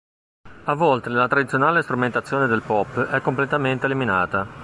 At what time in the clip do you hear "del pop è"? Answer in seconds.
2.47-3.21